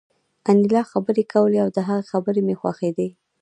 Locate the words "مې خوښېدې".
2.47-3.07